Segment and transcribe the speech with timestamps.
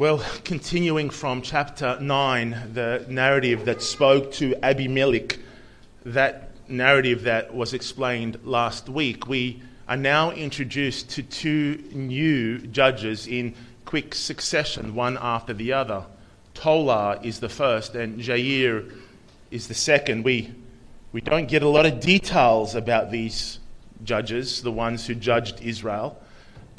[0.00, 5.38] Well, continuing from chapter 9, the narrative that spoke to Abimelech,
[6.06, 13.26] that narrative that was explained last week, we are now introduced to two new judges
[13.26, 13.54] in
[13.84, 16.06] quick succession, one after the other.
[16.54, 18.90] Tola is the first, and Jair
[19.50, 20.24] is the second.
[20.24, 20.54] We,
[21.12, 23.58] we don't get a lot of details about these
[24.04, 26.18] judges, the ones who judged Israel.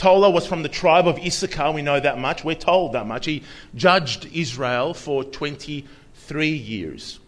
[0.02, 2.44] Tola was from the tribe of Issachar, we know that much.
[2.44, 3.28] We're told that much.
[3.28, 3.44] He
[3.76, 7.20] judged Israel for 23 years.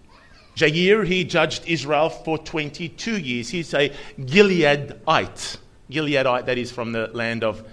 [0.56, 3.50] Jair, he judged Israel for 22 years.
[3.50, 5.58] He's a Gileadite.
[5.92, 7.64] Gileadite, that is from the land of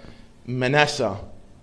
[0.47, 1.17] Manasseh.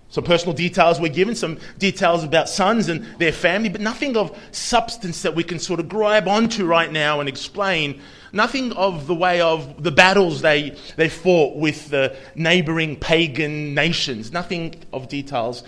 [0.08, 4.36] Some personal details were given, some details about sons and their family, but nothing of
[4.50, 8.02] substance that we can sort of grab onto right now and explain.
[8.32, 14.32] Nothing of the way of the battles they, they fought with the neighboring pagan nations.
[14.32, 15.62] Nothing of details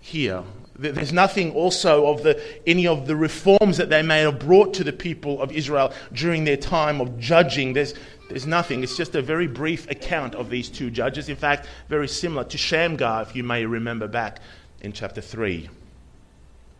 [0.00, 0.42] here.
[0.78, 4.84] There's nothing also of the, any of the reforms that they may have brought to
[4.84, 7.74] the people of Israel during their time of judging.
[7.74, 7.92] There's,
[8.30, 8.82] there's nothing.
[8.82, 11.28] It's just a very brief account of these two judges.
[11.28, 14.40] In fact, very similar to Shamgar, if you may remember back
[14.80, 15.68] in chapter 3.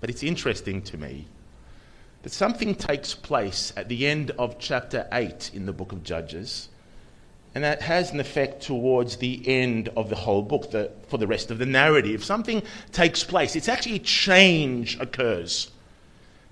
[0.01, 1.27] But it's interesting to me
[2.23, 6.69] that something takes place at the end of chapter 8 in the book of Judges,
[7.55, 11.27] and that has an effect towards the end of the whole book, the, for the
[11.27, 12.23] rest of the narrative.
[12.25, 13.57] Something takes place.
[13.57, 15.71] It's actually change occurs.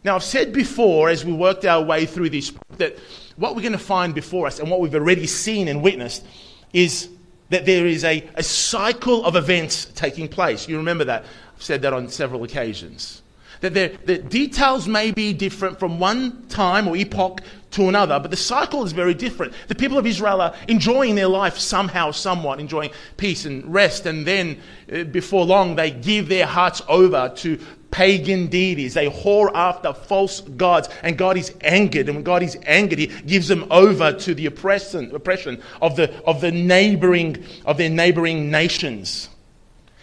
[0.02, 2.98] Now, I've said before, as we worked our way through this, that
[3.36, 6.24] what we're going to find before us and what we've already seen and witnessed
[6.72, 7.08] is
[7.50, 10.68] that there is a, a cycle of events taking place.
[10.68, 11.24] You remember that?
[11.56, 13.22] I've said that on several occasions.
[13.60, 17.40] That the details may be different from one time or epoch
[17.72, 19.52] to another, but the cycle is very different.
[19.68, 24.26] The people of Israel are enjoying their life somehow, somewhat, enjoying peace and rest, and
[24.26, 24.60] then
[24.92, 27.58] uh, before long they give their hearts over to
[27.90, 28.94] pagan deities.
[28.94, 32.06] They whore after false gods, and God is angered.
[32.06, 36.14] And when God is angered, He gives them over to the oppression, oppression of, the,
[36.24, 39.28] of, the neighboring, of their neighboring nations.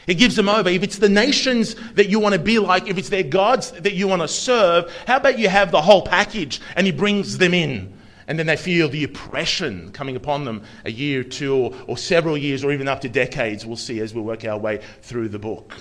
[0.06, 0.70] He gives them over.
[0.70, 3.94] If it's the nations that you want to be like, if it's their gods that
[3.94, 7.54] you want to serve, how about you have the whole package and He brings them
[7.54, 7.94] in?
[8.28, 12.38] And then they feel the oppression coming upon them a year, two, or, or several
[12.38, 15.40] years, or even up to decades, we'll see as we work our way through the
[15.40, 15.76] book.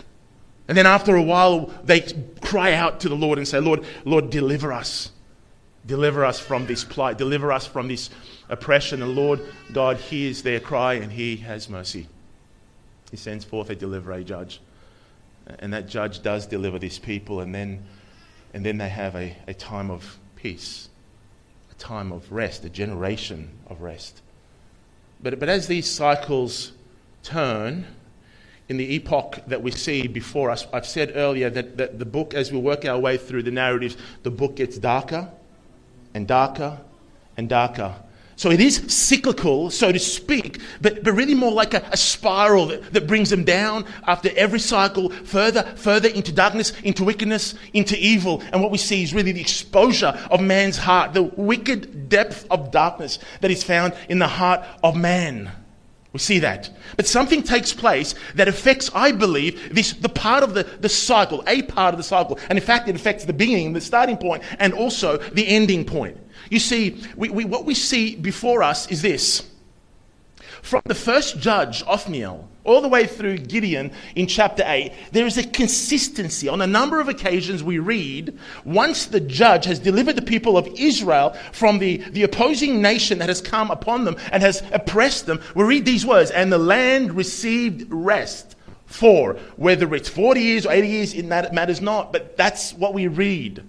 [0.69, 2.01] And then after a while, they
[2.41, 5.11] cry out to the Lord and say, Lord, Lord, deliver us.
[5.87, 7.19] Deliver us from this plight.
[7.19, 8.09] Deliver us from this
[8.49, 9.03] oppression.
[9.03, 9.41] And Lord
[9.73, 12.09] God hears their cry and he has mercy.
[13.15, 14.61] He sends forth a deliverer, a judge.
[15.61, 17.39] And that judge does deliver these people.
[17.39, 17.85] And then,
[18.53, 20.89] and then they have a, a time of peace,
[21.71, 24.21] a time of rest, a generation of rest.
[25.23, 26.73] But, but as these cycles
[27.23, 27.87] turn,
[28.69, 30.67] in the epoch that we see before us.
[30.73, 33.97] I've said earlier that, that the book, as we work our way through the narratives,
[34.25, 35.31] the book gets darker
[36.15, 36.81] and darker
[37.37, 37.95] and darker.
[38.37, 42.67] So it is cyclical, so to speak, but, but really more like a, a spiral
[42.67, 47.97] that, that brings them down after every cycle, further, further into darkness, into wickedness, into
[47.99, 48.43] evil.
[48.53, 52.73] And what we see is really the exposure of man's heart, the wicked depth of
[52.73, 55.53] darkness that is found in the heart of man.
[56.13, 56.71] We see that.
[56.97, 61.43] But something takes place that affects, I believe, this, the part of the, the cycle,
[61.47, 62.39] a part of the cycle.
[62.49, 66.17] And in fact, it affects the beginning, the starting point, and also the ending point.
[66.51, 69.49] You see, we, we, what we see before us is this.
[70.63, 75.37] From the first judge, Othniel, all the way through Gideon in chapter 8, there is
[75.37, 76.49] a consistency.
[76.49, 80.67] On a number of occasions, we read once the judge has delivered the people of
[80.69, 85.41] Israel from the, the opposing nation that has come upon them and has oppressed them,
[85.55, 88.57] we read these words, and the land received rest
[88.87, 93.07] for, whether it's 40 years or 80 years, it matters not, but that's what we
[93.07, 93.63] read.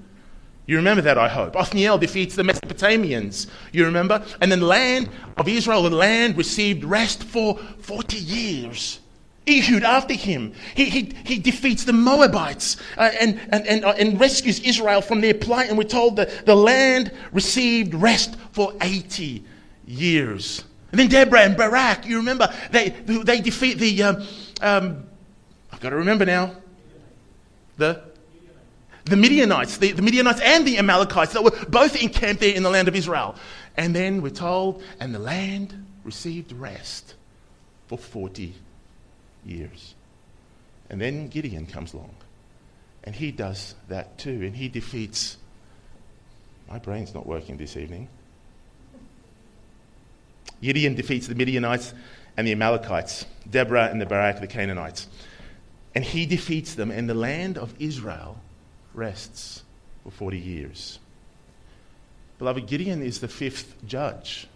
[0.67, 1.55] You remember that, I hope.
[1.55, 3.47] Othniel defeats the Mesopotamians.
[3.71, 4.23] You remember?
[4.41, 8.99] And then the land of Israel, the land received rest for 40 years.
[9.47, 10.53] Ehud after him.
[10.73, 15.21] He, he, he defeats the Moabites uh, and, and, and, uh, and rescues Israel from
[15.21, 15.69] their plight.
[15.69, 19.43] And we're told that the land received rest for 80
[19.85, 20.63] years.
[20.91, 24.25] And then Deborah and Barak, you remember, they, they defeat the, uh,
[24.61, 25.05] Um,
[25.71, 26.55] I've got to remember now.
[27.77, 28.01] The
[29.05, 32.69] the Midianites, the, the Midianites and the Amalekites that were both encamped there in the
[32.69, 33.35] land of Israel.
[33.77, 37.13] And then we're told, and the land received rest
[37.87, 38.53] for 40
[39.45, 39.93] years.
[40.89, 42.15] And then Gideon comes along.
[43.03, 44.41] And he does that too.
[44.41, 45.37] And he defeats.
[46.67, 48.07] My brain's not working this evening.
[50.61, 51.93] Gideon defeats the Midianites
[52.37, 55.07] and the Amalekites, Deborah and the Barak, the Canaanites.
[55.93, 58.37] And he defeats them, and the land of Israel
[58.95, 59.63] rests
[60.03, 60.99] for 40 years.
[62.37, 64.47] Beloved, Gideon is the fifth judge.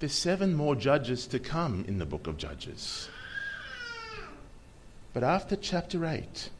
[0.00, 3.08] There's seven more judges to come in the book of Judges.
[5.12, 6.50] But after chapter 8,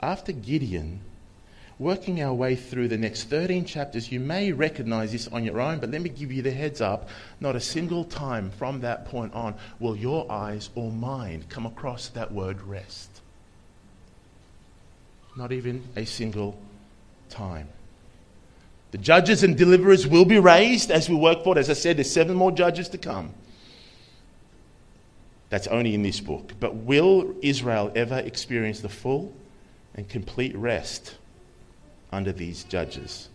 [0.00, 1.00] after Gideon,
[1.78, 5.78] working our way through the next 13 chapters, you may recognize this on your own,
[5.78, 7.10] but let me give you the heads up.
[7.38, 12.08] Not a single time from that point on will your eyes or mind come across
[12.08, 13.20] that word rest.
[15.38, 16.58] Not even a single
[17.30, 17.68] time.
[18.90, 21.58] The judges and deliverers will be raised as we work forward.
[21.58, 23.32] As I said, there's seven more judges to come.
[25.48, 26.54] That's only in this book.
[26.58, 29.32] But will Israel ever experience the full
[29.94, 31.16] and complete rest
[32.10, 33.28] under these judges?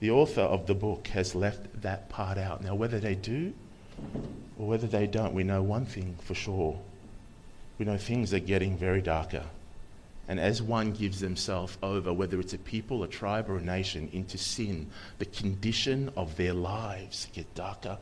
[0.00, 2.64] The author of the book has left that part out.
[2.64, 3.52] Now, whether they do
[4.58, 6.80] or whether they don't, we know one thing for sure.
[7.78, 9.44] We know things are getting very darker.
[10.28, 14.08] And as one gives themselves over, whether it's a people, a tribe, or a nation,
[14.12, 14.88] into sin,
[15.18, 17.98] the condition of their lives get darker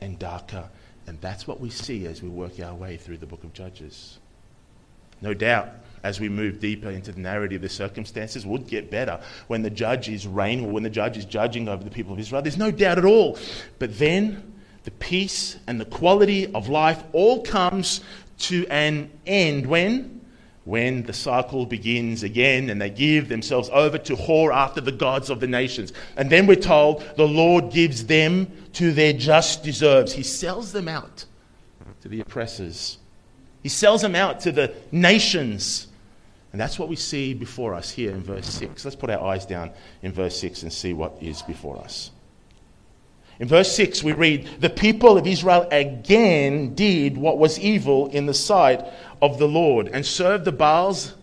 [0.00, 0.68] and darker.
[1.06, 4.18] And that's what we see as we work our way through the book of Judges.
[5.22, 5.68] No doubt,
[6.02, 10.08] as we move deeper into the narrative, the circumstances would get better when the judge
[10.08, 12.42] is reigning or when the judge is judging over the people of Israel.
[12.42, 13.38] There's no doubt at all.
[13.78, 18.00] But then the peace and the quality of life all comes
[18.38, 20.19] to an end when?
[20.64, 25.30] When the cycle begins again and they give themselves over to whore after the gods
[25.30, 25.92] of the nations.
[26.16, 30.12] And then we're told the Lord gives them to their just deserves.
[30.12, 31.24] He sells them out
[32.02, 32.98] to the oppressors,
[33.62, 35.86] He sells them out to the nations.
[36.52, 38.84] And that's what we see before us here in verse 6.
[38.84, 39.70] Let's put our eyes down
[40.02, 42.10] in verse 6 and see what is before us.
[43.40, 48.26] In verse 6, we read, The people of Israel again did what was evil in
[48.26, 48.84] the sight
[49.22, 51.14] of the Lord and served the Baals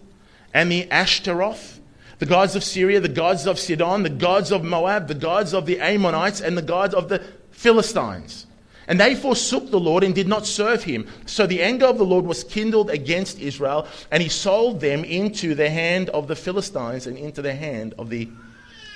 [0.51, 1.79] and the Ashtaroth,
[2.17, 5.67] the gods of Syria, the gods of Sidon, the gods of Moab, the gods of
[5.67, 8.47] the Ammonites, and the gods of the Philistines.
[8.87, 11.07] And they forsook the Lord and did not serve him.
[11.27, 15.53] So the anger of the Lord was kindled against Israel, and he sold them into
[15.53, 18.27] the hand of the Philistines and into the hand of the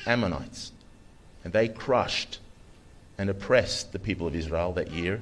[0.08, 0.72] Ammonites.
[1.44, 2.40] And they crushed
[3.22, 5.22] and oppressed the people of Israel that year.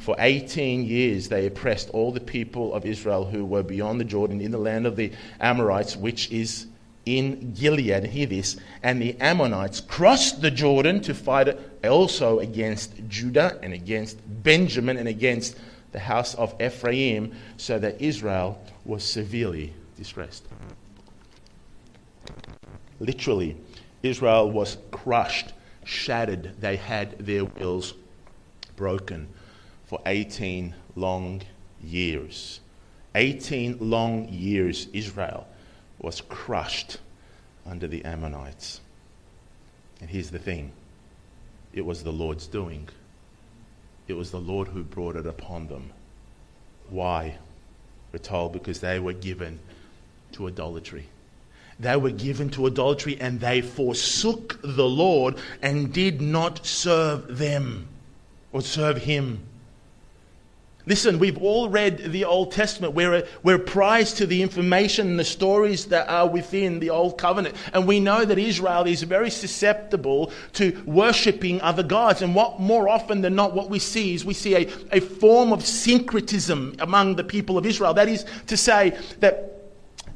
[0.00, 4.42] For 18 years, they oppressed all the people of Israel who were beyond the Jordan
[4.42, 5.10] in the land of the
[5.40, 6.66] Amorites, which is
[7.06, 8.04] in Gilead.
[8.04, 8.58] Hear this.
[8.82, 15.08] And the Ammonites crossed the Jordan to fight also against Judah and against Benjamin and
[15.08, 15.58] against
[15.92, 20.44] the house of Ephraim, so that Israel was severely distressed.
[23.00, 23.56] Literally,
[24.02, 25.54] Israel was crushed
[25.84, 26.60] shattered.
[26.60, 27.94] They had their wills
[28.76, 29.28] broken
[29.86, 31.42] for 18 long
[31.82, 32.60] years.
[33.14, 35.46] 18 long years, Israel
[35.98, 36.98] was crushed
[37.66, 38.80] under the Ammonites.
[40.00, 40.72] And here's the thing
[41.72, 42.88] it was the Lord's doing,
[44.08, 45.90] it was the Lord who brought it upon them.
[46.88, 47.38] Why?
[48.12, 49.60] We're told because they were given
[50.32, 51.06] to idolatry.
[51.80, 57.88] They were given to idolatry and they forsook the Lord and did not serve them
[58.52, 59.40] or serve Him.
[60.86, 62.94] Listen, we've all read the Old Testament.
[62.94, 67.16] We're, uh, we're apprised to the information and the stories that are within the Old
[67.16, 67.54] Covenant.
[67.72, 72.22] And we know that Israel is very susceptible to worshipping other gods.
[72.22, 75.52] And what more often than not, what we see is we see a, a form
[75.52, 77.94] of syncretism among the people of Israel.
[77.94, 79.59] That is to say, that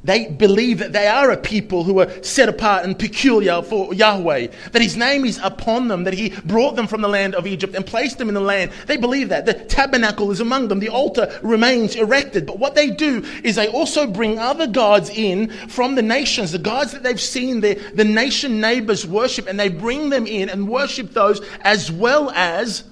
[0.05, 4.47] they believe that they are a people who are set apart and peculiar for Yahweh,
[4.71, 7.75] that His name is upon them, that He brought them from the land of Egypt
[7.75, 8.71] and placed them in the land.
[8.85, 9.45] They believe that.
[9.45, 12.45] The tabernacle is among them, the altar remains erected.
[12.45, 16.59] But what they do is they also bring other gods in from the nations, the
[16.59, 20.67] gods that they've seen their, the nation neighbors worship, and they bring them in and
[20.67, 22.83] worship those as well as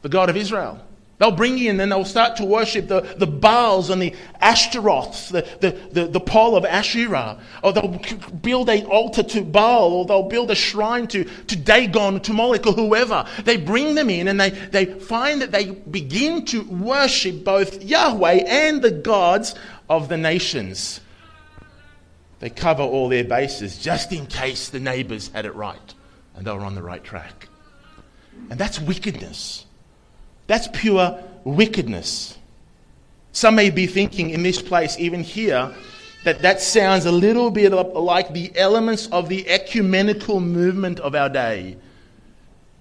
[0.00, 0.82] the God of Israel.
[1.22, 5.46] They'll bring in and they'll start to worship the, the Baals and the Ashtaroths, the,
[5.60, 7.38] the, the, the pole of Asherah.
[7.62, 8.00] Or they'll
[8.42, 12.66] build an altar to Baal, or they'll build a shrine to, to Dagon, to Moloch,
[12.66, 13.24] or whoever.
[13.44, 18.42] They bring them in and they, they find that they begin to worship both Yahweh
[18.44, 19.54] and the gods
[19.88, 20.98] of the nations.
[22.40, 25.94] They cover all their bases just in case the neighbors had it right
[26.34, 27.46] and they were on the right track.
[28.50, 29.66] And that's wickedness.
[30.52, 32.36] That's pure wickedness.
[33.32, 35.74] Some may be thinking in this place, even here,
[36.24, 41.30] that that sounds a little bit like the elements of the ecumenical movement of our
[41.30, 41.78] day.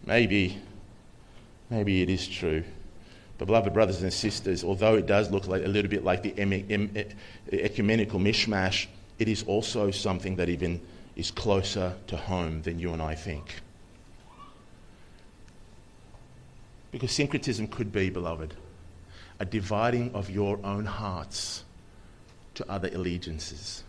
[0.06, 0.58] Maybe,
[1.70, 2.66] maybe it is true.
[3.38, 7.06] But, beloved brothers and sisters, although it does look like a little bit like the
[7.54, 8.88] ecumenical mishmash,
[9.18, 10.82] it is also something that even
[11.16, 13.62] is closer to home than you and I think.
[16.92, 18.54] Because syncretism could be, beloved,
[19.40, 21.64] a dividing of your own hearts
[22.56, 23.84] to other allegiances.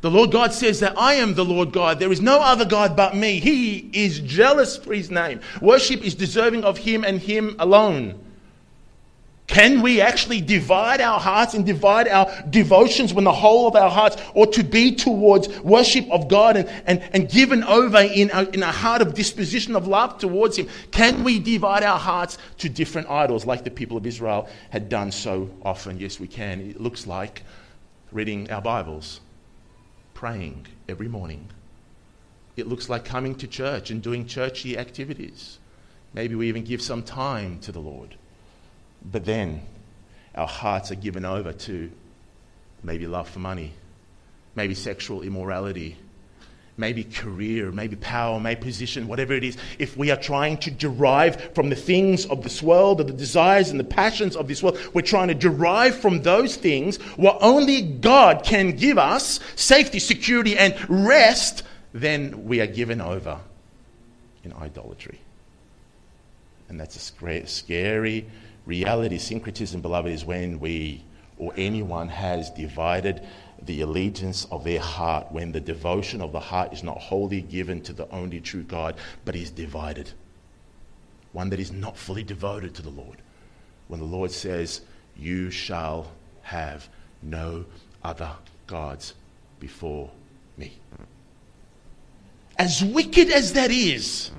[0.00, 1.98] The Lord God says that I am the Lord God.
[1.98, 3.40] There is no other God but me.
[3.40, 5.40] He is jealous for his name.
[5.60, 8.23] Worship is deserving of him and him alone.
[9.46, 13.90] Can we actually divide our hearts and divide our devotions when the whole of our
[13.90, 18.44] hearts ought to be towards worship of God and, and, and given over in a,
[18.50, 20.68] in a heart of disposition of love towards Him?
[20.92, 25.12] Can we divide our hearts to different idols like the people of Israel had done
[25.12, 25.98] so often?
[25.98, 26.60] Yes, we can.
[26.62, 27.42] It looks like
[28.12, 29.20] reading our Bibles,
[30.14, 31.50] praying every morning.
[32.56, 35.58] It looks like coming to church and doing churchy activities.
[36.14, 38.16] Maybe we even give some time to the Lord.
[39.04, 39.62] But then
[40.34, 41.90] our hearts are given over to
[42.82, 43.72] maybe love for money,
[44.54, 45.96] maybe sexual immorality,
[46.76, 49.56] maybe career, maybe power, maybe position, whatever it is.
[49.78, 53.70] If we are trying to derive from the things of this world, or the desires
[53.70, 57.82] and the passions of this world, we're trying to derive from those things what only
[57.82, 63.38] God can give us safety, security, and rest, then we are given over
[64.42, 65.20] in idolatry.
[66.68, 68.26] And that's a scary
[68.66, 71.04] Reality, syncretism, beloved, is when we
[71.36, 73.22] or anyone has divided
[73.62, 77.80] the allegiance of their heart, when the devotion of the heart is not wholly given
[77.82, 80.10] to the only true God, but is divided.
[81.32, 83.18] One that is not fully devoted to the Lord.
[83.88, 84.82] When the Lord says,
[85.16, 86.88] You shall have
[87.22, 87.64] no
[88.02, 88.30] other
[88.66, 89.14] gods
[89.60, 90.10] before
[90.56, 90.78] me.
[92.56, 94.30] As wicked as that is,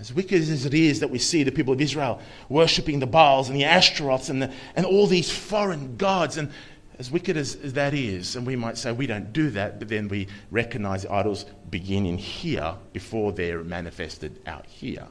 [0.00, 3.50] as wicked as it is that we see the people of Israel worshipping the Baals
[3.50, 6.50] and the Ashtaroths and, the, and all these foreign gods, and
[6.98, 9.88] as wicked as, as that is, and we might say we don't do that, but
[9.88, 15.06] then we recognize the idols begin in here before they're manifested out here.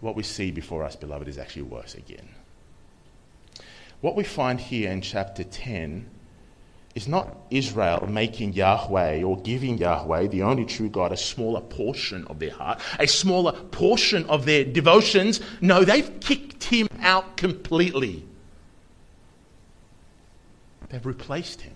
[0.00, 2.28] What we see before us, beloved, is actually worse again.
[4.00, 6.10] What we find here in chapter 10
[6.94, 12.24] is not Israel making Yahweh or giving Yahweh, the only true God, a smaller portion
[12.28, 15.40] of their heart, a smaller portion of their devotions.
[15.60, 18.24] No, they've kicked him out completely.
[20.88, 21.74] They've replaced him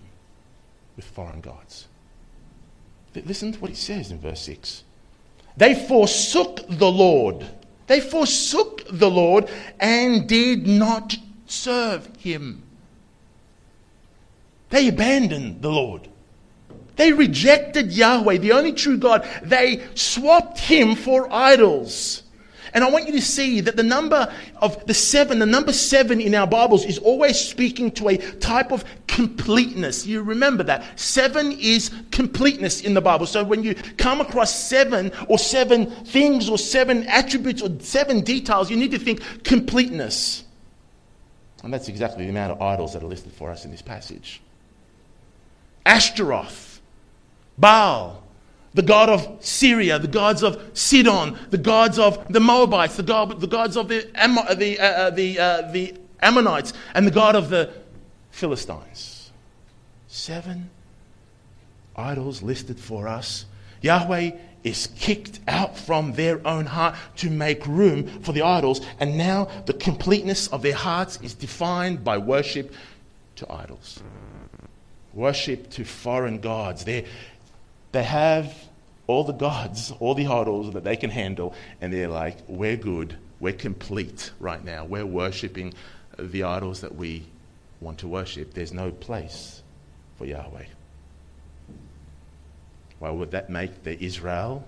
[0.95, 1.87] with foreign gods.
[3.13, 4.83] Listen to what he says in verse 6.
[5.57, 7.45] They forsook the Lord.
[7.87, 9.49] They forsook the Lord
[9.79, 12.63] and did not serve him.
[14.69, 16.07] They abandoned the Lord.
[16.95, 19.27] They rejected Yahweh, the only true God.
[19.41, 22.23] They swapped him for idols.
[22.73, 26.21] And I want you to see that the number of the seven, the number seven
[26.21, 30.05] in our Bibles is always speaking to a type of completeness.
[30.05, 30.99] You remember that.
[30.99, 33.25] Seven is completeness in the Bible.
[33.25, 38.69] So when you come across seven or seven things or seven attributes or seven details,
[38.69, 40.43] you need to think completeness.
[41.63, 44.41] And that's exactly the amount of idols that are listed for us in this passage.
[45.89, 46.81] Ashtaroth,
[47.57, 48.21] Baal,
[48.75, 53.41] the god of Syria, the gods of Sidon, the gods of the Moabites, the, god,
[53.41, 54.07] the gods of the,
[54.55, 57.73] the, uh, uh, the, uh, the Ammonites, and the god of the
[58.29, 59.31] Philistines.
[60.07, 60.69] Seven
[61.95, 63.45] idols listed for us.
[63.81, 64.29] Yahweh
[64.63, 69.45] is kicked out from their own heart to make room for the idols, and now
[69.65, 72.75] the completeness of their hearts is defined by worship
[73.37, 74.03] to idols
[75.13, 76.85] worship to foreign gods.
[76.85, 77.05] They,
[77.91, 78.53] they have
[79.07, 83.17] all the gods, all the idols that they can handle, and they're like, we're good,
[83.39, 84.85] we're complete right now.
[84.85, 85.73] We're worshiping
[86.17, 87.23] the idols that we
[87.81, 88.53] want to worship.
[88.53, 89.61] There's no place
[90.17, 90.65] for Yahweh.
[92.99, 94.65] Why would that make the Israel?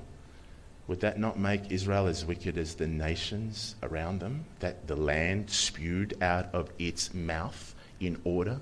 [0.91, 5.49] would that not make Israel as wicked as the nations around them, that the land
[5.49, 8.59] spewed out of its mouth in order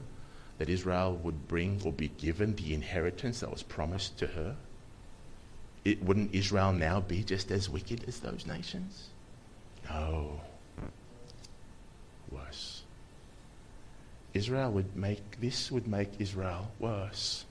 [0.59, 4.55] that Israel would bring or be given the inheritance that was promised to her?
[5.85, 9.07] It, wouldn't Israel now be just as wicked as those nations?
[9.89, 10.41] No.
[12.29, 12.83] Worse.
[14.33, 17.45] Israel would make, this would make Israel worse.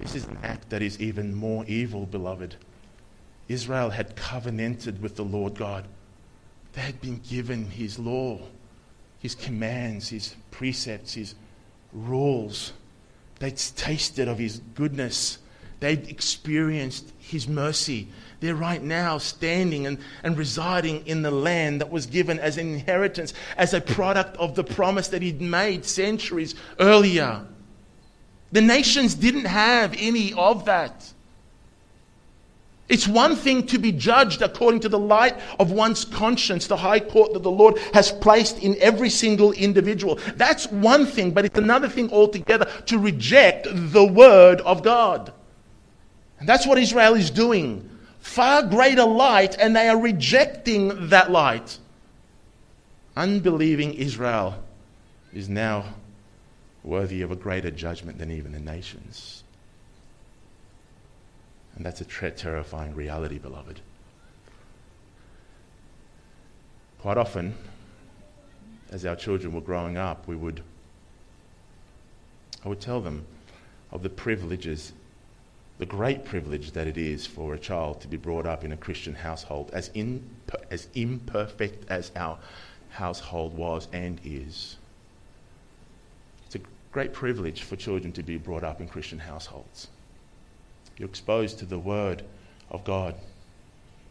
[0.00, 2.56] This is an act that is even more evil, beloved.
[3.48, 5.86] Israel had covenanted with the Lord God.
[6.72, 8.40] They had been given his law,
[9.18, 11.34] his commands, his precepts, his
[11.94, 12.72] rules.
[13.38, 15.38] They'd tasted of his goodness.
[15.80, 18.08] They'd experienced his mercy.
[18.40, 22.74] They're right now standing and, and residing in the land that was given as an
[22.74, 27.46] inheritance, as a product of the promise that he'd made centuries earlier.
[28.52, 31.12] The nations didn't have any of that.
[32.88, 37.00] It's one thing to be judged according to the light of one's conscience, the high
[37.00, 40.18] court that the Lord has placed in every single individual.
[40.36, 45.32] That's one thing, but it's another thing altogether to reject the word of God.
[46.38, 47.88] And that's what Israel is doing.
[48.20, 51.78] Far greater light, and they are rejecting that light.
[53.16, 54.62] Unbelieving Israel
[55.32, 55.84] is now
[56.82, 59.42] worthy of a greater judgment than even the nations.
[61.76, 63.80] And that's a ter- terrifying reality, beloved.
[67.00, 67.54] Quite often,
[68.90, 70.62] as our children were growing up, we would,
[72.64, 73.26] I would tell them
[73.90, 74.92] of the privileges,
[75.78, 78.76] the great privilege that it is for a child to be brought up in a
[78.76, 80.22] Christian household, as, in,
[80.70, 82.38] as imperfect as our
[82.90, 84.76] household was and is.
[86.46, 86.60] It's a
[86.92, 89.88] great privilege for children to be brought up in Christian households.
[90.96, 92.22] You're exposed to the Word
[92.70, 93.14] of God.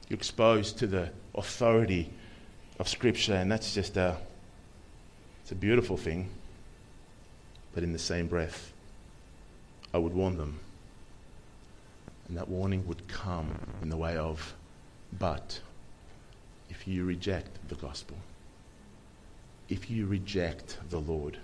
[0.10, 2.10] You're exposed to the authority
[2.80, 4.18] of Scripture, and that's just a,
[5.42, 6.30] it's a beautiful thing.
[7.74, 8.72] But in the same breath,
[9.94, 10.60] I would warn them.
[12.28, 14.54] And that warning would come in the way of,
[15.18, 15.60] but
[16.70, 18.18] if you reject the gospel,
[19.70, 21.38] if you reject the Lord,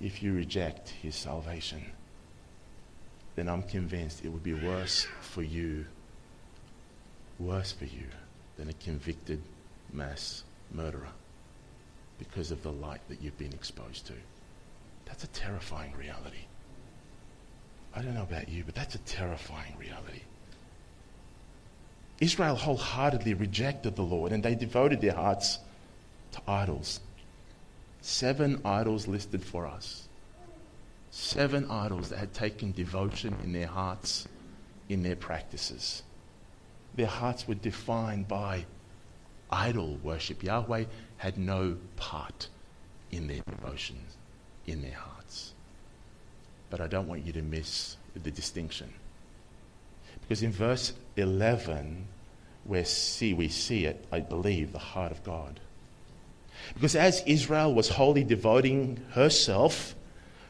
[0.00, 1.84] if you reject his salvation,
[3.34, 5.86] then I'm convinced it would be worse for you,
[7.38, 8.06] worse for you
[8.56, 9.40] than a convicted
[9.92, 11.08] mass murderer
[12.18, 14.12] because of the light that you've been exposed to.
[15.06, 16.44] That's a terrifying reality.
[17.94, 20.22] I don't know about you, but that's a terrifying reality.
[22.20, 25.58] Israel wholeheartedly rejected the Lord and they devoted their hearts
[26.32, 27.00] to idols.
[28.00, 30.08] Seven idols listed for us
[31.12, 34.26] seven idols that had taken devotion in their hearts,
[34.88, 36.02] in their practices.
[36.94, 38.64] Their hearts were defined by
[39.50, 40.42] idol worship.
[40.42, 40.86] Yahweh
[41.18, 42.48] had no part
[43.10, 44.16] in their devotions,
[44.66, 45.52] in their hearts.
[46.70, 48.90] But I don't want you to miss the distinction.
[50.22, 52.06] Because in verse 11,
[52.64, 55.60] where see, we see it, I believe, the heart of God.
[56.72, 59.94] Because as Israel was wholly devoting herself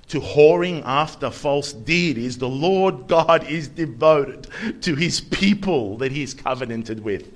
[0.08, 4.46] to whoring after false deities, the Lord God is devoted
[4.82, 7.32] to his people that he is covenanted with.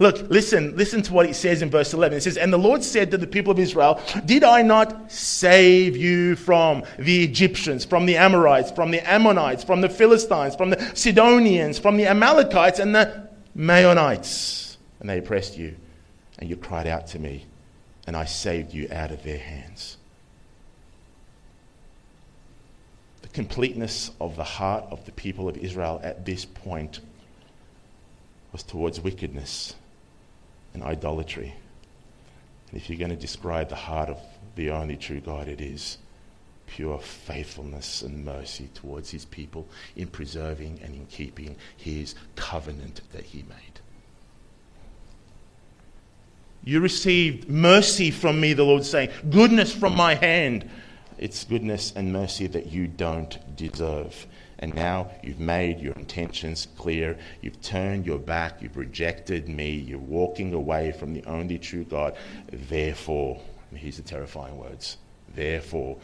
[0.00, 2.16] Look, listen, listen to what it says in verse 11.
[2.16, 5.94] It says, And the Lord said to the people of Israel, Did I not save
[5.94, 10.80] you from the Egyptians, from the Amorites, from the Ammonites, from the Philistines, from the
[10.94, 14.78] Sidonians, from the Amalekites, and the Maonites?
[15.00, 15.76] And they oppressed you,
[16.38, 17.44] and you cried out to me,
[18.06, 19.98] and I saved you out of their hands.
[23.32, 27.00] Completeness of the heart of the people of Israel at this point
[28.52, 29.74] was towards wickedness
[30.74, 31.54] and idolatry.
[32.70, 34.18] And if you're going to describe the heart of
[34.56, 35.98] the only true God, it is
[36.66, 39.66] pure faithfulness and mercy towards his people
[39.96, 43.80] in preserving and in keeping his covenant that he made.
[46.62, 50.68] You received mercy from me, the Lord saying, goodness from my hand.
[51.20, 54.26] It's goodness and mercy that you don't deserve.
[54.58, 57.18] And now you've made your intentions clear.
[57.42, 58.62] You've turned your back.
[58.62, 59.70] You've rejected me.
[59.72, 62.16] You're walking away from the only true God.
[62.50, 63.38] Therefore,
[63.74, 64.96] here's the terrifying words.
[65.34, 65.98] Therefore,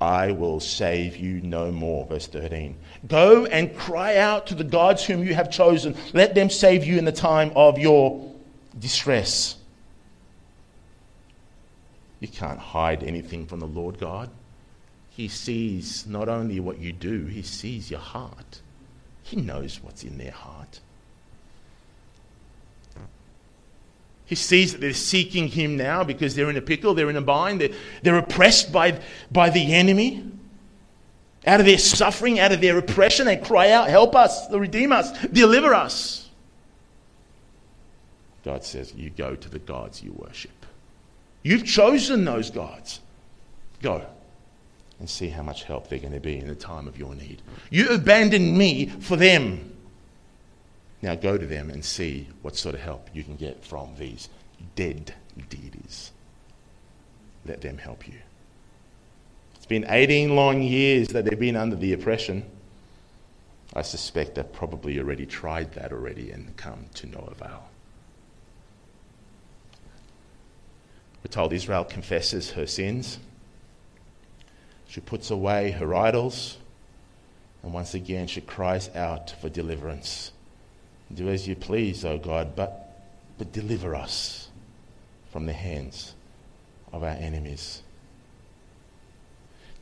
[0.00, 2.06] I will save you no more.
[2.06, 2.74] Verse 13.
[3.06, 5.94] Go and cry out to the gods whom you have chosen.
[6.14, 8.32] Let them save you in the time of your
[8.78, 9.56] distress.
[12.20, 14.30] You can't hide anything from the Lord God.
[15.22, 18.60] He sees not only what you do, He sees your heart.
[19.22, 20.80] He knows what's in their heart.
[24.26, 27.20] He sees that they're seeking him now because they're in a pickle, they're in a
[27.22, 27.70] bind, they're,
[28.02, 28.98] they're oppressed by,
[29.30, 30.28] by the enemy.
[31.46, 35.16] Out of their suffering, out of their oppression, they cry out, Help us, redeem us,
[35.28, 36.28] deliver us.
[38.44, 40.66] God says, You go to the gods you worship.
[41.44, 42.98] You've chosen those gods.
[43.82, 44.04] Go
[45.02, 47.42] and see how much help they're going to be in the time of your need.
[47.70, 49.76] You abandoned me for them.
[51.02, 54.28] Now go to them and see what sort of help you can get from these
[54.76, 55.12] dead
[55.50, 56.12] deities.
[57.44, 58.14] Let them help you.
[59.56, 62.44] It's been 18 long years that they've been under the oppression.
[63.74, 67.64] I suspect they've probably already tried that already and come to no avail.
[71.24, 73.18] We're told Israel confesses her sins.
[74.92, 76.58] She puts away her idols.
[77.62, 80.32] And once again, she cries out for deliverance.
[81.14, 83.02] Do as you please, O God, but,
[83.38, 84.48] but deliver us
[85.30, 86.14] from the hands
[86.92, 87.80] of our enemies.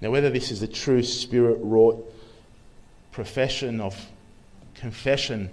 [0.01, 2.14] Now, whether this is a true spirit wrought
[3.11, 3.96] profession of
[4.77, 5.51] confession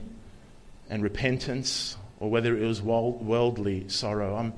[0.88, 4.54] and repentance, or whether it was worldly sorrow, I'm,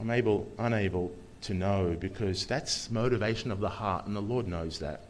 [0.00, 4.78] I'm able, unable to know because that's motivation of the heart, and the Lord knows
[4.80, 5.06] that.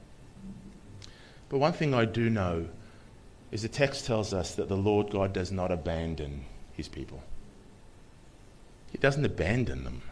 [1.49, 2.66] But one thing I do know
[3.51, 7.23] is the text tells us that the Lord God does not abandon his people.
[8.93, 10.03] He doesn't abandon them.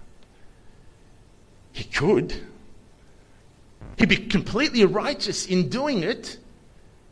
[1.72, 2.35] He could.
[3.96, 6.38] He'd be completely righteous in doing it.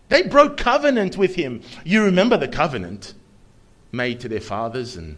[0.08, 1.62] They broke covenant with him.
[1.84, 3.14] You remember the covenant
[3.92, 5.16] made to their fathers and,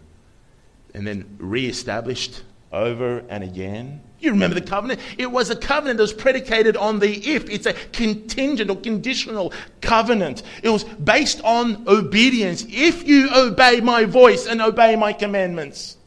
[0.95, 4.01] and then re established over and again.
[4.21, 5.01] You remember the covenant?
[5.17, 7.49] It was a covenant that was predicated on the if.
[7.49, 10.43] It's a contingent or conditional covenant.
[10.63, 12.67] It was based on obedience.
[12.69, 15.99] If you obey my voice and obey my commandments.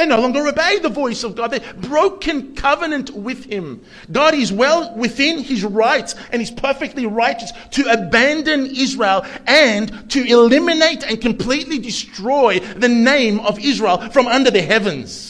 [0.00, 1.50] They no longer obey the voice of God.
[1.50, 3.84] They're broken covenant with Him.
[4.10, 10.24] God is well within His rights and He's perfectly righteous to abandon Israel and to
[10.24, 15.29] eliminate and completely destroy the name of Israel from under the heavens.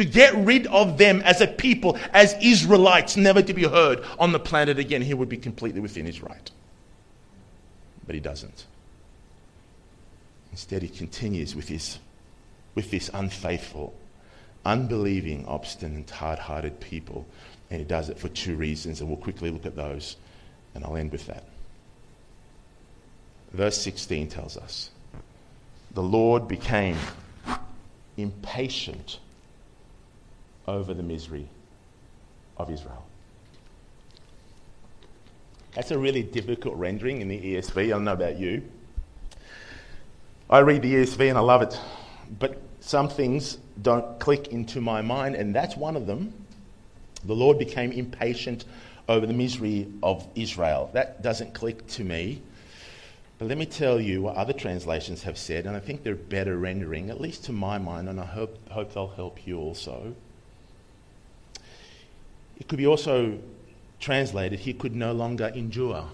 [0.00, 4.32] To get rid of them as a people, as Israelites, never to be heard on
[4.32, 5.02] the planet again.
[5.02, 6.50] He would be completely within His right.
[8.06, 8.64] But He doesn't.
[10.52, 11.98] Instead, He continues with His
[12.74, 13.92] with this unfaithful,
[14.64, 17.26] unbelieving, obstinate, hard hearted people.
[17.70, 20.16] And he does it for two reasons, and we'll quickly look at those,
[20.74, 21.44] and I'll end with that.
[23.52, 24.88] Verse 16 tells us
[25.90, 26.96] the Lord became
[28.16, 29.18] impatient
[30.66, 31.48] over the misery
[32.56, 33.04] of Israel.
[35.74, 37.84] That's a really difficult rendering in the ESV.
[37.84, 38.62] I don't know about you.
[40.48, 41.78] I read the ESV and I love it.
[42.38, 46.32] But some things don't click into my mind, and that's one of them.
[47.24, 48.64] The Lord became impatient
[49.08, 50.90] over the misery of Israel.
[50.92, 52.42] That doesn't click to me.
[53.38, 56.58] But let me tell you what other translations have said, and I think they're better
[56.58, 60.14] rendering, at least to my mind, and I hope, hope they'll help you also.
[62.60, 63.38] It could be also
[63.98, 66.06] translated, he could no longer endure,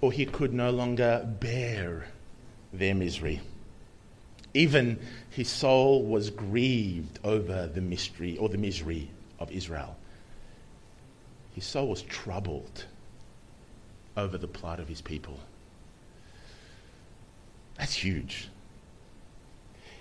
[0.00, 2.08] or he could no longer bear
[2.72, 3.40] their misery.
[4.52, 4.98] Even
[5.30, 9.96] his soul was grieved over the mystery or the misery of Israel.
[11.54, 12.84] His soul was troubled
[14.16, 15.38] over the plight of his people.
[17.78, 18.48] That's huge.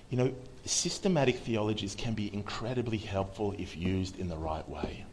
[0.10, 0.34] You know,
[0.66, 5.06] systematic theologies can be incredibly helpful if used in the right way.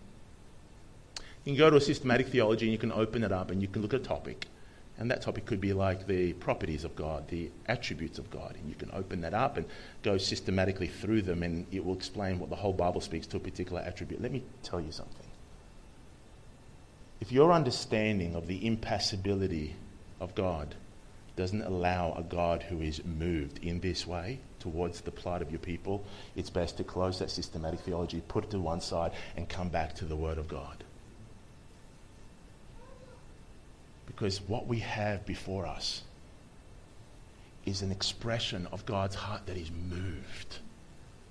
[1.44, 3.68] You can go to a systematic theology and you can open it up and you
[3.68, 4.46] can look at a topic
[4.98, 8.56] and that topic could be like the properties of God, the attributes of God.
[8.58, 9.66] And you can open that up and
[10.02, 13.40] go systematically through them, and it will explain what the whole Bible speaks to a
[13.40, 14.22] particular attribute.
[14.22, 15.26] Let me tell you something.
[17.20, 19.76] If your understanding of the impassibility
[20.18, 20.74] of God
[21.36, 25.60] doesn't allow a God who is moved in this way towards the plight of your
[25.60, 29.68] people, it's best to close that systematic theology, put it to one side, and come
[29.68, 30.82] back to the Word of God.
[34.06, 36.02] Because what we have before us
[37.66, 40.58] is an expression of God's heart that is moved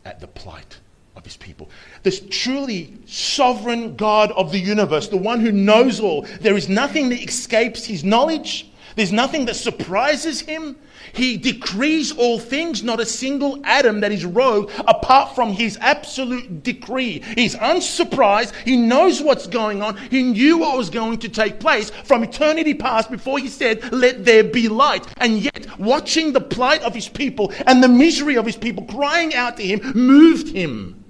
[0.03, 0.79] at the plight
[1.15, 1.69] of his people.
[2.03, 7.09] This truly sovereign God of the universe, the one who knows all, there is nothing
[7.09, 8.69] that escapes his knowledge.
[8.95, 10.77] There's nothing that surprises him.
[11.13, 16.63] He decrees all things, not a single atom that is rogue apart from his absolute
[16.63, 17.21] decree.
[17.35, 18.53] He's unsurprised.
[18.65, 19.97] He knows what's going on.
[19.97, 24.25] He knew what was going to take place from eternity past before he said, Let
[24.25, 25.05] there be light.
[25.17, 29.33] And yet, watching the plight of his people and the misery of his people crying
[29.35, 31.03] out to him moved him.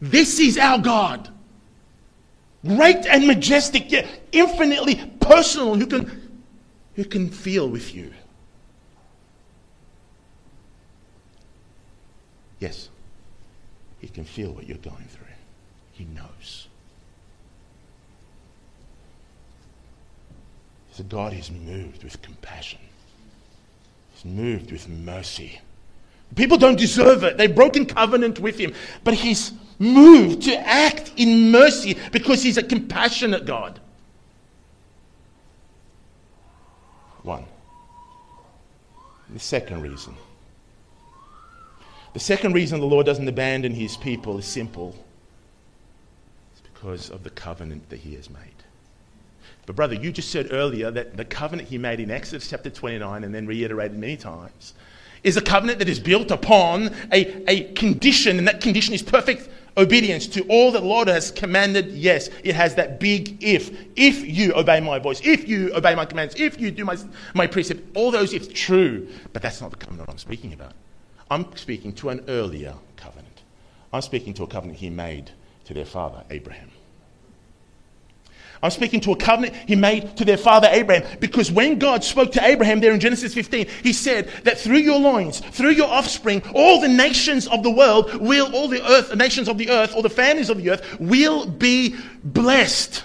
[0.00, 1.30] This is our God.
[2.66, 6.40] Great and majestic, yet infinitely personal, who can,
[6.94, 8.12] who can feel with you.
[12.58, 12.88] Yes,
[14.00, 15.26] he can feel what you're going through.
[15.92, 16.68] He knows.
[20.98, 22.80] A God is moved with compassion.
[24.12, 25.60] He's moved with mercy.
[26.34, 27.36] People don't deserve it.
[27.36, 28.74] They've broken covenant with him.
[29.04, 33.80] But he's moved to act in mercy because he's a compassionate God.
[37.22, 37.44] One.
[39.30, 40.14] The second reason.
[42.14, 44.96] The second reason the Lord doesn't abandon his people is simple.
[46.52, 48.40] It's because of the covenant that he has made.
[49.66, 53.22] But, brother, you just said earlier that the covenant he made in Exodus chapter 29
[53.22, 54.72] and then reiterated many times
[55.22, 59.48] is a covenant that is built upon a, a condition, and that condition is perfect
[59.78, 63.70] obedience to all that the Lord has commanded, yes, it has that big if.
[63.96, 66.96] If you obey my voice, if you obey my commands, if you do my,
[67.34, 69.08] my precept, all those if true.
[69.32, 70.72] But that's not the covenant I'm speaking about.
[71.30, 73.42] I'm speaking to an earlier covenant.
[73.92, 75.30] I'm speaking to a covenant he made
[75.64, 76.70] to their father, Abraham.
[78.62, 81.18] I'm speaking to a covenant he made to their father Abraham.
[81.20, 84.98] Because when God spoke to Abraham there in Genesis 15, he said that through your
[84.98, 89.16] loins, through your offspring, all the nations of the world will, all the earth, the
[89.16, 91.94] nations of the earth, all the families of the earth will be
[92.24, 93.04] blessed.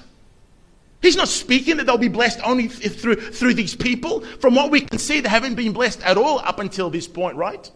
[1.01, 4.21] He's not speaking that they'll be blessed only through, through these people.
[4.21, 7.35] From what we can see, they haven't been blessed at all up until this point,
[7.35, 7.69] right?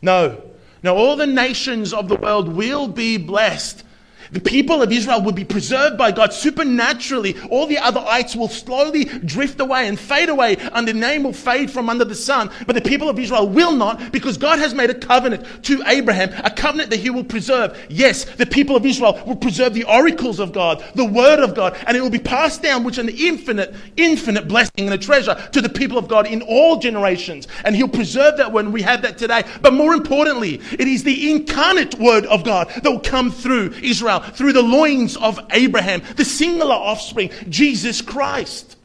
[0.00, 0.40] No.
[0.84, 3.84] No, all the nations of the world will be blessed
[4.32, 7.36] the people of Israel will be preserved by God supernaturally.
[7.50, 11.34] All the other ites will slowly drift away and fade away, and the name will
[11.34, 12.50] fade from under the sun.
[12.66, 16.30] But the people of Israel will not, because God has made a covenant to Abraham,
[16.44, 17.78] a covenant that he will preserve.
[17.90, 21.76] Yes, the people of Israel will preserve the oracles of God, the word of God,
[21.86, 25.34] and it will be passed down, which is an infinite, infinite blessing and a treasure
[25.52, 27.48] to the people of God in all generations.
[27.64, 29.44] And he'll preserve that when we have that today.
[29.60, 34.21] But more importantly, it is the incarnate word of God that will come through Israel
[34.22, 38.76] through the loins of Abraham, the singular offspring, Jesus Christ.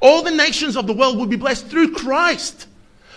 [0.00, 2.66] All the nations of the world will be blessed through Christ.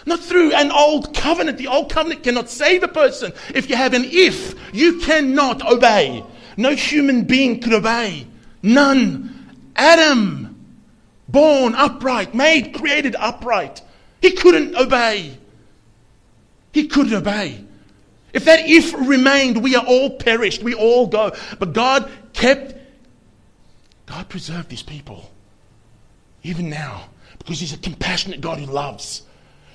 [0.05, 1.57] Not through an old covenant.
[1.57, 3.33] The old covenant cannot save a person.
[3.53, 6.23] If you have an if, you cannot obey.
[6.57, 8.27] No human being could obey.
[8.61, 9.31] None.
[9.75, 10.55] Adam,
[11.27, 13.81] born upright, made, created upright.
[14.21, 15.37] He couldn't obey.
[16.71, 17.64] He couldn't obey.
[18.35, 20.61] If that if remained, we are all perished.
[20.61, 21.31] We all go.
[21.57, 22.75] But God kept,
[24.05, 25.31] God preserved these people.
[26.43, 27.05] Even now.
[27.37, 29.23] Because He's a compassionate God who loves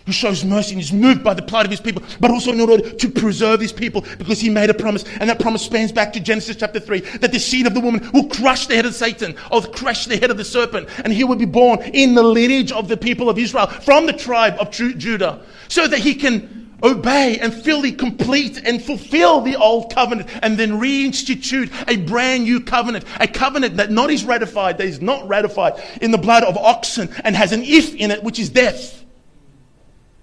[0.06, 2.60] who shows mercy and is moved by the plight of his people, but also in
[2.60, 5.04] order to preserve his people because he made a promise.
[5.20, 8.10] And that promise spans back to Genesis chapter 3 that the seed of the woman
[8.12, 10.88] will crush the head of Satan or crush the head of the serpent.
[11.04, 14.12] And he will be born in the lineage of the people of Israel from the
[14.12, 19.92] tribe of Judah so that he can obey and fully complete and fulfill the old
[19.92, 23.04] covenant and then reinstitute a brand new covenant.
[23.18, 27.08] A covenant that not is ratified, that is not ratified in the blood of oxen
[27.24, 29.04] and has an if in it, which is death.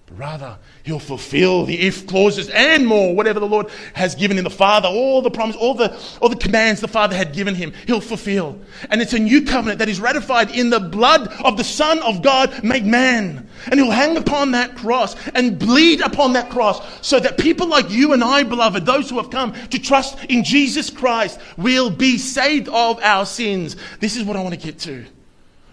[0.07, 0.57] But rather,
[0.88, 4.88] He'll fulfill the if clauses and more, whatever the Lord has given in the Father,
[4.88, 8.58] all the promise, all the, all the commands the Father had given him, he'll fulfill.
[8.89, 12.21] And it's a new covenant that is ratified in the blood of the Son of
[12.21, 13.50] God made man.
[13.69, 17.89] And he'll hang upon that cross and bleed upon that cross so that people like
[17.89, 22.17] you and I, beloved, those who have come to trust in Jesus Christ, will be
[22.17, 23.76] saved of our sins.
[24.00, 25.06] This is what I want to get to.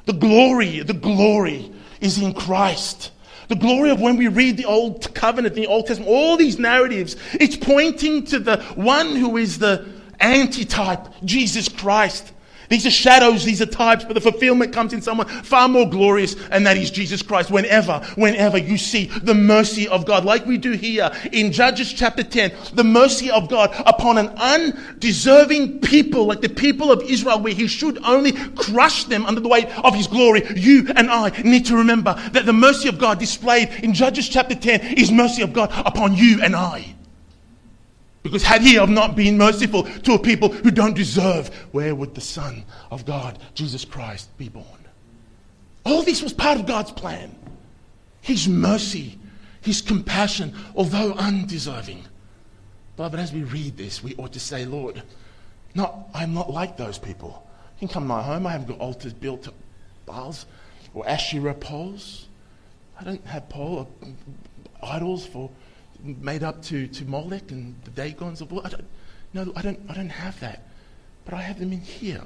[0.07, 3.13] The glory, the glory is in Christ.
[3.49, 7.17] The glory of when we read the Old Covenant, the Old Testament, all these narratives,
[7.35, 9.87] it's pointing to the one who is the
[10.21, 12.33] antitype, Jesus Christ.
[12.75, 16.35] These are shadows, these are types, but the fulfillment comes in someone far more glorious,
[16.51, 17.49] and that is Jesus Christ.
[17.49, 22.25] Whenever, whenever you see the mercy of God, like we do here in Judges chapter
[22.25, 27.55] 10, the mercy of God upon an undeserving people, like the people of Israel, where
[27.55, 31.67] He should only crush them under the weight of His glory, you and I need
[31.67, 35.53] to remember that the mercy of God displayed in Judges chapter 10 is mercy of
[35.53, 36.97] God upon you and I.
[38.25, 42.15] Because had he have not been merciful to a people who don't deserve, where would
[42.15, 44.65] the Son of God, Jesus Christ, be born?
[45.85, 47.37] All this was part of God's plan.
[48.23, 49.19] His mercy,
[49.61, 52.03] His compassion, although undeserving.
[52.97, 55.03] Beloved, as we read this, we ought to say, Lord,
[55.75, 57.47] no, I'm not like those people.
[57.79, 59.53] You can come to my home, I haven't got altars built to
[60.07, 60.47] Baals
[60.95, 62.27] or Asherah poles.
[62.99, 64.07] I don't have pole uh,
[64.83, 65.51] idols for
[66.05, 68.85] made up to, to Molech and the Dagons of I don't,
[69.33, 70.69] no, I don't, I don't have that.
[71.25, 72.23] But I have them in here.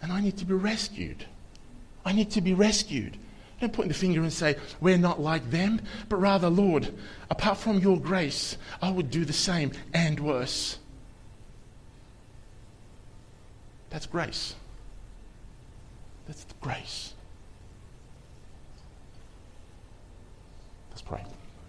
[0.00, 1.24] And I need to be rescued.
[2.04, 3.18] I need to be rescued.
[3.60, 6.94] Don't point the finger and say, We're not like them, but rather, Lord,
[7.28, 10.78] apart from your grace, I would do the same and worse.
[13.90, 14.54] That's grace.
[16.26, 17.14] That's grace.
[20.90, 21.24] Let's pray.